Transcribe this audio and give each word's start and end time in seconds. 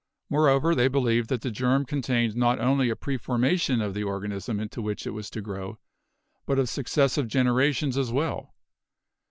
Moreover, 0.31 0.73
they 0.73 0.87
believed 0.87 1.29
that 1.29 1.41
the 1.41 1.51
germ 1.51 1.85
contained 1.85 2.35
not 2.35 2.59
only 2.59 2.89
a 2.89 2.95
preformation 2.95 3.81
of 3.81 3.93
the 3.93 4.03
organism 4.03 4.59
into 4.59 4.81
which 4.81 5.05
it 5.05 5.11
was 5.11 5.29
to 5.29 5.41
grow, 5.41 5.77
but 6.47 6.57
of 6.57 6.69
successive 6.69 7.27
generations 7.27 7.99
as 7.99 8.11
well. 8.11 8.55